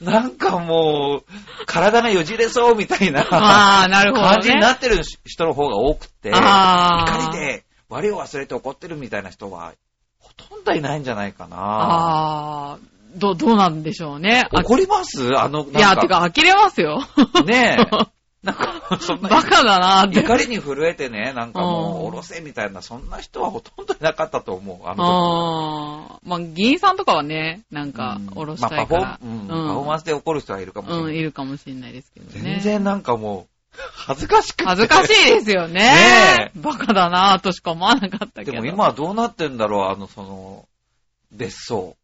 [0.00, 4.28] なんかもう、体がよじれそうみたいな ああ、なるほどね。
[4.34, 9.72] 感じになってる人の方が多くて、怒りで我を忘れて怒ってるみたいな人は、
[10.20, 11.56] ほとんどいないんじゃないかな。
[11.56, 12.78] ああ、
[13.16, 14.46] ど、どうなんでしょうね。
[14.52, 15.36] あ怒ります？
[15.36, 15.78] あの、なんか。
[15.78, 17.00] いや、てか、呆れますよ。
[17.46, 17.84] ねえ。
[18.42, 20.20] なんか、そんな、バカだなって。
[20.20, 24.86] 怒りに震えてね、なんかもう、うんおろせみたいな、そんな人はほとんどいなかったと思う。
[24.86, 29.02] あのああ、まあ、議員さんとかはね、なん時か、おろしまあたいから。
[29.02, 31.16] パフォー、うんパフォーマンスで怒る人はいるかもしれうん、ない。
[31.16, 32.40] いるかもしれないですけどね。
[32.40, 34.64] 全然なんかもう、恥ずかしくて。
[34.64, 35.80] 恥ずかしいですよね。
[35.80, 38.52] ねバカだなぁとしか思わなかったけど。
[38.52, 40.68] でも今はどうなってんだろう、あの、その、
[41.32, 41.96] 別荘。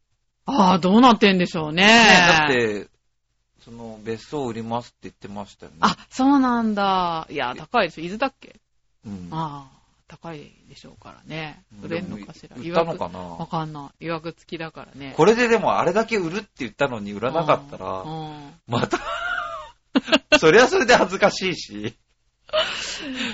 [0.47, 1.87] ああ、どうなってんでしょうね。
[1.87, 2.89] ねだって、
[3.65, 5.79] その、別荘売りますって言ってましたよね。
[5.81, 7.27] あ、そうなんだ。
[7.31, 8.05] いや、高いでしょ。
[8.05, 8.61] 伊豆だっけ？
[9.07, 9.29] うん。
[9.31, 11.65] ああ、高いでしょうからね。
[11.83, 12.57] 売れんのかしら？
[12.57, 14.05] 売ったのかわなかんない。
[14.07, 15.15] 曰く付きだからね。
[15.17, 18.99] これででもあれだけ売るって言ったのに売らなかったうら、んまた、
[20.39, 21.97] それはそれで恥ずかしいし、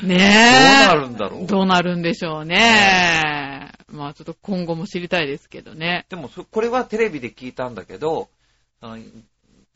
[0.02, 0.86] うんねどうえ。
[0.86, 1.46] なるんだろう。
[1.46, 3.72] どうなるんでしょうね。
[3.88, 6.06] まあちょっと今後も知りたいですけどね。
[6.08, 8.28] でもそ、これはテレビで聞いたんだけど、
[8.80, 8.98] その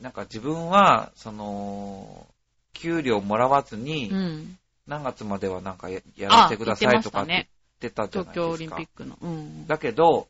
[0.00, 2.26] なんか自分は、その、
[2.72, 4.58] 給料もらわずにう、ん。
[4.86, 7.46] 何月まではなんかややらせてくださいとかって言っ
[7.80, 8.34] てたじゃないですか。
[8.34, 9.16] 東京オリンピックの。
[9.20, 9.66] うん。
[9.66, 10.28] だけど、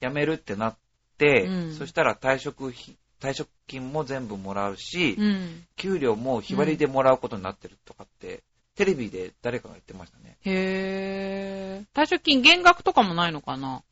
[0.00, 0.76] 辞めるってなっ
[1.18, 5.64] て、うんそしたら退職費、退職金も全部もらうし、うん。
[5.76, 8.42] 給料も日割りでもらうことになってるとかって、
[8.76, 10.36] テレビで誰かが言ってましたね。
[10.44, 11.98] へー。
[11.98, 13.82] 退職金減額とかもないのかな？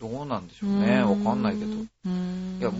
[0.00, 1.02] どうなんでしょうね。
[1.02, 1.70] わかんないけど。
[1.72, 1.86] い
[2.60, 2.72] や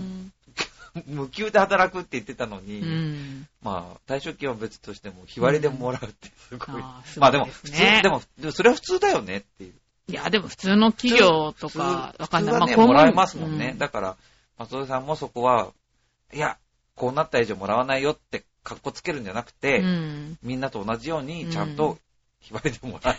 [1.05, 3.47] 無給で働くって言ってたのに、うん。
[3.61, 6.81] まあ、退職金は別としても、日割りでもらうってすごい。
[6.81, 9.73] あーすまあでも、普通、ねでも、でもそれは普通だよねっていう。
[10.09, 12.59] いや、でも普通の企業とか、わかんない。
[12.59, 13.71] まあもらえますもんね。
[13.73, 14.17] うんだから、
[14.57, 15.69] 松尾さんもそこは、
[16.33, 16.57] いや、
[16.95, 20.37] こうなった以上もらわないよって、かっこつけるんじゃなくて、うん。
[20.43, 21.97] みんなと同じように、ちゃんうと
[22.39, 23.15] 日割りでもらう。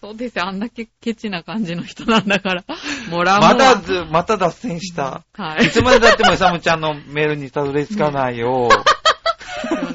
[0.00, 0.46] そうですよ。
[0.46, 2.64] あんだけケチな感じの人なんだから。
[3.10, 5.24] もらうまたず、また脱線した。
[5.32, 8.68] はいいつまでだってもイサムちゃんのメールにたどり着かないよ。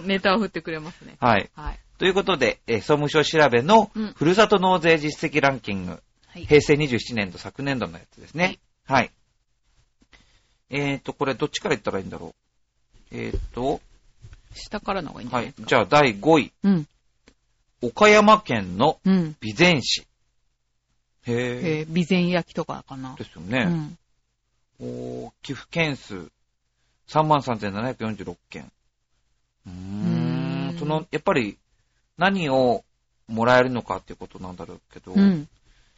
[0.03, 0.05] い。
[0.07, 1.15] ネタを振ってくれますね。
[1.19, 1.49] はい。
[1.55, 1.79] はい。
[1.97, 5.91] ということで、えー総務省調べのうんふるさと納税実績ランキング、
[6.27, 6.45] はい。
[6.45, 8.59] 平成27年度昨年度のやつですね。
[8.85, 9.11] はい。
[10.69, 12.35] えーと、これどっちから言ったらいいんだろ
[13.11, 13.15] う。
[13.15, 13.81] えーと、
[14.53, 15.61] 下からの方がいいんじゃはないです。
[15.61, 15.65] か？
[15.65, 16.51] いじゃあ第5位。
[16.63, 16.87] うん。
[17.87, 19.35] 岡山県のうん。
[19.41, 20.01] 備前市。
[21.27, 23.17] へえー、備前焼きとかかなー。。
[23.17, 23.97] ですよね。
[24.79, 24.87] うん。
[25.25, 26.29] おー寄付件数
[27.07, 28.71] 33,746件。
[29.65, 29.75] うーうー
[30.71, 30.79] んん。
[30.79, 31.57] その、やっぱり
[32.17, 32.83] 何を
[33.27, 35.47] もらえるのかっていうことなんだろうけど、うん。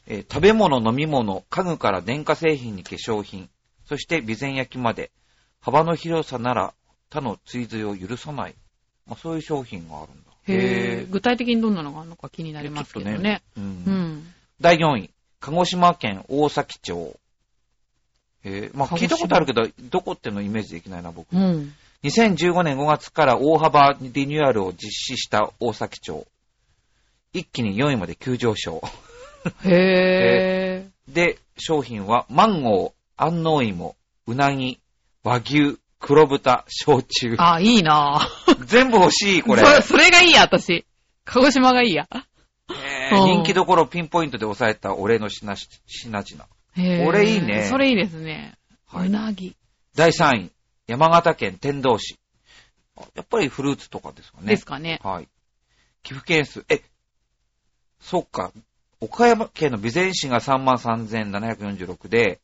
[0.08, 3.50] えー食べ物、飲み物、家具から電化製品に化粧品、
[3.86, 5.12] そして備前焼きまで、
[5.62, 6.74] 幅の広さなら
[7.10, 8.56] 他の追随を許さない。
[9.06, 10.27] まあ、そういう商品があるんだ。
[10.48, 13.42] 具体的にどんなのがあるのか気になりますけどちょっとね。
[13.58, 14.34] うんうん。
[14.62, 17.20] 第4位、鹿児島県大崎町。
[18.44, 21.36] えー、まあ、聞いたことあるけど、どこってのイメージできないな、僕。
[21.36, 21.74] うん。
[22.04, 26.26] 2015年5月から大幅リニューアルを実施した大崎町。
[27.34, 28.82] 一気に4位まで急上昇。
[29.66, 33.96] へ で、商品は、マンゴー、安納芋、
[34.28, 34.80] うなぎ、
[35.24, 37.36] 和牛、黒豚、焼酎ー。。
[37.38, 38.66] あ、いいなぁ。
[38.66, 39.64] 全部欲しい、 これ。
[39.64, 40.86] それ、それがいいや、私。
[41.26, 42.08] 鹿児島がいいや。
[42.70, 46.46] えーうん人気どころをピンポイントで抑えた俺の品し品々。
[46.76, 48.58] へーこれいいねそれいいですね。
[48.86, 49.56] はいうなぎ。
[49.96, 50.52] 第3位、
[50.86, 52.20] 山形県天童市。
[52.98, 54.48] あやっぱりフルーツとかですかね。
[54.48, 55.00] ですかね。
[55.04, 55.28] はい。
[56.04, 56.82] 寄付件数、え、
[58.02, 58.52] そっか。
[59.00, 62.40] 岡山県の備前市が33,746で、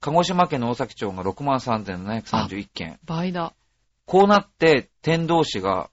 [0.00, 2.98] 鹿児島県の大崎町が63,731件。
[3.04, 3.52] 倍だ。
[4.06, 5.90] こうなって、天童市が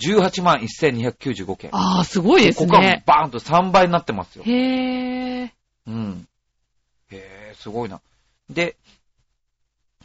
[0.00, 1.70] 18万1295件。
[1.74, 3.02] ああ、すごいですここがね。
[3.06, 4.44] バーンと3倍になってますよ。
[4.44, 5.50] へー。
[5.86, 6.28] うん。
[7.10, 8.00] へえ、すごいな。
[8.48, 8.76] で、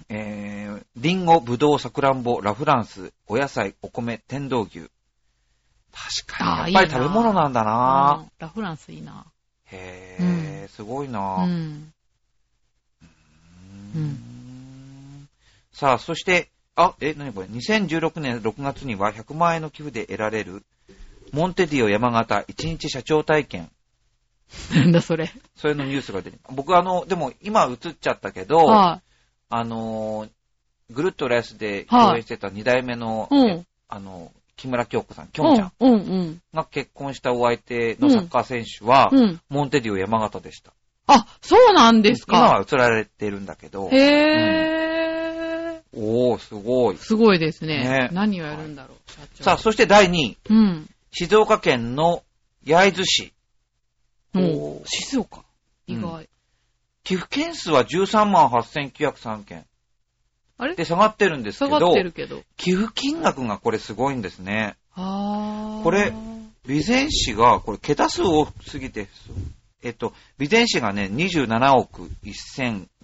[0.09, 4.89] えー、リンゴ、ブドウ、サクランボ、ラフランス、お野菜、お米、天童牛。
[5.93, 6.73] 確かに。
[6.73, 9.25] やっぱり食べ物なんだなうんラフランスいいな。
[9.67, 10.17] へ
[10.65, 11.93] え、すごいな、うん。
[13.95, 14.34] うーん
[15.73, 20.63] さあ、そして、あ、え、なにこれ ?2016 年6月には100万円の寄付で得られる、
[21.32, 23.69] モンテディオ山形1日社長体験。
[24.73, 25.32] なんだそれ。
[25.56, 29.02] それのニュースが出て僕あの、でも今映っちゃったけど、は
[29.50, 30.29] あのー、
[30.91, 33.35] ぐるっとレースで共演してた2代目の、い。
[33.35, 33.65] うん。
[33.87, 35.71] あの、木村京子さん、きょんちゃん、
[36.54, 39.19] が結婚したお相手のサッカー選手は、うん。
[39.19, 39.41] うん。
[39.50, 40.73] モンテディオ山形でした。
[41.08, 42.45] あ、そうなんです今か。
[42.60, 45.99] は移られてるんだけど、へー。
[45.99, 46.97] おー、すごい。
[46.97, 47.83] すごいですね。
[47.83, 49.43] ね何をやるんだろう、社長。
[49.43, 50.89] さあ、そして第2位、うん。
[51.12, 52.23] 静岡県の
[52.65, 53.33] 焼津市。
[54.33, 55.43] う、静岡？
[55.87, 56.29] 意うん外。
[57.04, 59.65] 寄付件数は13万8903件。
[60.58, 60.75] あれ？
[60.75, 62.41] で、下がってるんですけど下がっ、てるけど。
[62.58, 64.75] 寄付金額がこれすごいんですね。
[64.95, 65.83] あー。
[65.83, 66.13] これ
[66.65, 69.10] 備前市が、これ、桁数を過ぎて、
[69.84, 72.10] えっと、備前市がね、27億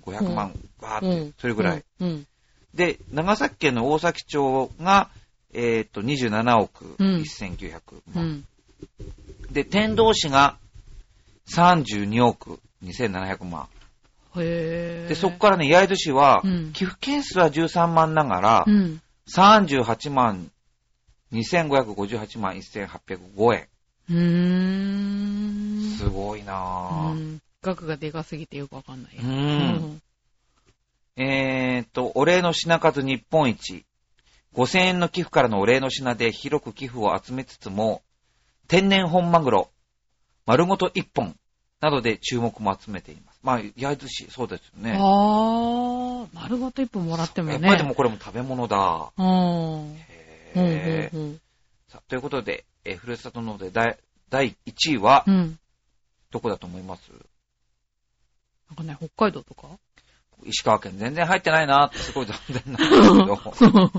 [0.06, 1.34] 1500万、バーって、うん。
[1.38, 1.84] それぐらい。
[2.00, 2.08] うん。
[2.08, 2.28] うん。
[2.74, 5.10] で、長崎県の大崎町が、
[5.54, 7.82] えっと、27億うん1900
[8.14, 8.24] 万。
[8.24, 8.46] うん。
[9.52, 10.58] で、天童市が
[11.54, 13.68] 32億2700万。
[14.38, 15.10] へー。
[15.10, 19.02] で、そこからね、焼津市は、うん寄付件数は13万ながら、うん。
[19.36, 20.52] 38万
[21.34, 23.68] 2558万1805円。
[24.10, 25.98] うーん。
[25.98, 27.12] すごいなぁ。
[27.12, 27.42] うん。
[27.62, 29.16] 額がでかすぎてよくわかんない。
[29.18, 29.24] う。
[29.24, 30.02] ん。
[31.18, 33.86] えーっと、お礼の品数日本一。
[34.56, 38.02] 5000円の寄付からのお礼の品で広く寄付を集めつつも、
[38.68, 39.70] 天然本マグロ、
[40.46, 41.36] 丸ごと1本
[41.82, 43.40] などで注目も集めています。
[43.44, 44.98] まあ、焼津市、そうですよね。
[44.98, 47.54] あー、丸ごと一本もらってもね。
[47.54, 49.12] やっぱりでもこれも食べ物だ。
[49.18, 49.92] うん。
[49.92, 49.96] うん。
[50.10, 51.22] へーうん。
[51.22, 51.42] うん。
[51.90, 53.98] さあということで、えーふるさと納税第
[54.30, 55.60] 第1位はう、ん。
[56.32, 57.10] どこだと思います？
[58.70, 59.68] なんかね、北海道とか？
[60.46, 63.92] 石川県全然入ってないなってすごい残念なんですけど、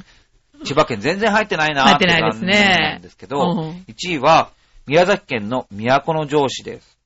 [0.64, 4.51] 千葉県全然入ってないなって入ってないですね残念なんですけど、うん1位は
[4.86, 6.99] 宮崎県の都城市です。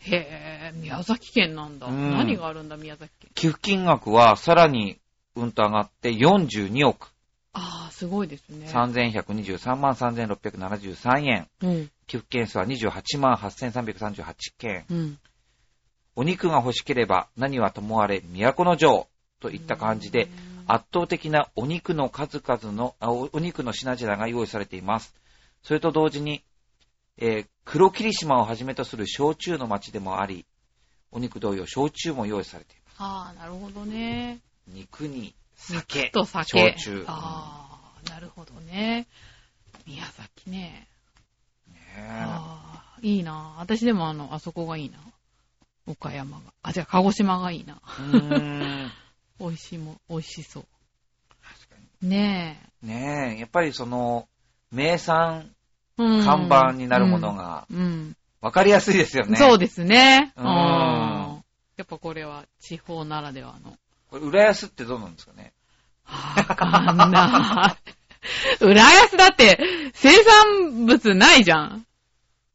[0.00, 1.86] へぇー、宮崎県なんだ。
[1.86, 3.30] うん何があるんだ、宮崎県。
[3.34, 4.98] 寄付金額はさらに
[5.36, 7.09] うんと上がって42億
[7.52, 8.68] あー、すごいですね。
[8.68, 11.48] 3123万3673円。
[11.62, 11.90] うん。
[12.06, 14.84] 寄付件数は28万8338件。
[14.90, 15.18] うん。
[16.16, 19.08] お肉が欲しければ何はともあれ都城
[19.40, 20.28] といった感じで、
[20.66, 25.14] 圧倒的なお肉の数々の、あおお肉の品々が用意されています。
[25.62, 26.42] それと同時に、
[27.16, 30.44] えー黒霧島をはじめとする焼酎の町でもあり、
[31.12, 32.96] お肉同様焼酎も用意されています。
[32.98, 34.40] あー、なるほどね。
[34.66, 36.58] 肉に酒肉、と酒。
[36.58, 37.04] 焼酎。
[37.06, 39.06] あー、なるほどね。
[39.86, 40.88] 宮崎ね。
[41.68, 44.98] ねあー、いいな私でもあの、あそこがいいな。
[45.86, 46.52] 岡山が。
[46.62, 47.80] あ、じゃあ鹿児島がいいな。
[47.98, 48.92] えうーん
[49.40, 50.66] 美味しいも、美味しそう。
[51.42, 54.28] 確かねにねえ、やっぱりその、
[54.70, 55.50] 名産、
[55.96, 58.16] 看板になるものがうん。
[58.40, 59.36] わかりやすいですよね。
[59.36, 60.32] そうですね。
[60.36, 61.44] ううんん。
[61.76, 63.76] やっぱこれは地方ならではの。
[64.10, 65.52] これ、浦安ってどうなんですかね？
[66.36, 67.76] わかんな
[68.60, 68.64] い。
[68.64, 69.58] 浦安だって
[69.94, 71.86] 生産物ないじゃん。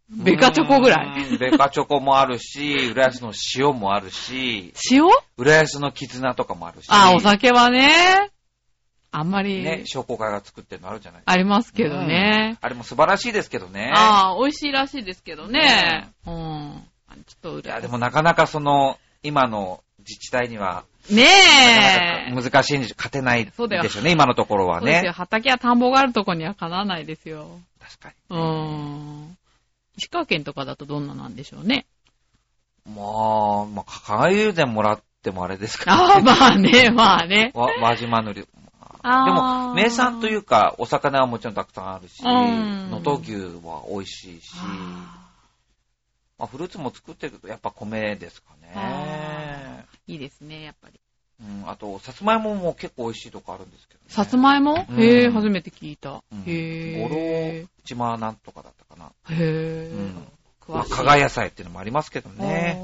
[0.09, 1.37] ベカチョコぐらい。
[1.37, 5.03] ベカチョコもあるし、浦安の塩もあるし、塩？
[5.37, 6.87] 浦安の絆とかもあるし。
[6.89, 8.29] あ、お酒はね。
[9.11, 12.57] あんまり、ね、商工会が作ってるのあるじゃないありますけどね。
[12.59, 13.93] あれも素晴らしいですけどね。
[13.95, 16.09] ああ、美味しいらしいですけどね。
[16.27, 16.83] うん。
[17.25, 22.25] ちょっといや、でもなかなかその、今の自治体には、ねえ。
[22.25, 25.11] なかなか難しいんでしょ、勝てないでしょうね、今のところはそうですよ。
[25.11, 25.15] ね。
[25.15, 27.59] 畑や田んぼがあるとこにはかなわないですよ。
[27.79, 29.37] 確かうーん。
[29.97, 31.85] 石川県とかだとどんななんでしょうね。
[32.85, 32.95] に。
[32.95, 36.23] まあ、まあ、加賀友禅もらってもあれですかああ、らね。
[36.23, 37.51] まあね、まあね。
[37.55, 38.41] わ輪島塗り。
[38.41, 38.47] で
[39.07, 43.33] あも、ー名産というか、お魚はもちろんたくさんあるし、うん能登牛
[43.65, 45.29] は美味しいし、あ
[46.39, 48.73] まあ、フルーツも作ってるけど、やっぱ米ですかね
[50.07, 50.99] いいですね、やっぱり。
[51.41, 54.05] うん、あと、さつまいもも結構美味しいとこあるんですけど、ね。
[54.07, 54.85] さつまいも？
[54.89, 56.23] うんへえ、初めて聞いた。
[56.31, 59.11] うんへ五郎島なんとかだったかな。
[59.29, 59.33] え。
[59.33, 60.27] へえうん。。
[60.61, 60.91] 詳しい。
[60.91, 62.79] 加賀野菜っていうのもありますけどね。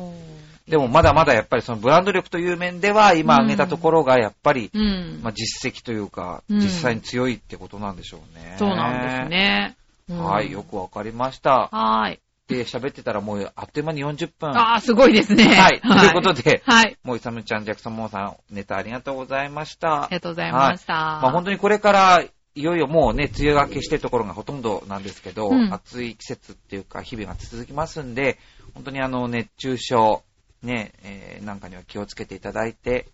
[0.67, 5.19] でもまだまだやっぱりそのブランド力という面では、今挙げたところがやっぱり、うん。
[5.23, 8.55] まあ実績というか、うん実際に強いってことなんでしょうね。
[8.59, 9.29] そうなんです。
[9.29, 9.77] ね。
[10.09, 11.69] うんはい、よくわかりました。
[11.71, 12.19] はーい。
[12.51, 14.49] で、喋ってたらもうあっという間に40分。
[14.51, 15.45] ああ、すごいですね。
[15.45, 15.81] はい。
[15.81, 16.97] ということで、はい。
[17.03, 20.07] もういさむちゃん、ジャクソンモーさん、ネタありがとうございましたあ。
[20.09, 20.93] りがとうございました。
[20.93, 22.23] まあ本当にこれから、
[22.53, 28.37] いよいよもうね、梅雨明けしてるところがほとんどなんですけど、うん暑い季節っていうか、日々が続きますんで、
[28.73, 30.23] 本当にあの、熱中症、
[30.61, 33.07] ね、えーなんかには気をつけていただいて、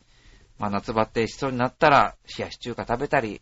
[0.58, 3.42] まあ夏バテしそうになったら、冷やし中華食べたり、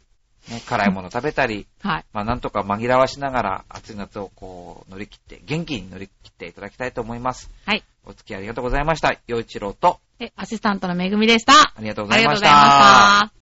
[0.50, 2.06] ね、辛いもの食べたり、はい。
[2.14, 7.50] まあなんとか紛らわしながら、暑い夏をこう、乗り切って、元気に乗り切っていただきたいと思います。
[7.66, 7.84] はい。
[8.06, 9.16] お付き合いありがとうございました。
[9.28, 11.54] 陽一郎と、え、アシスタントのめぐみでした。
[11.54, 12.48] ありがとうございました。
[12.48, 13.32] ありがとうございました。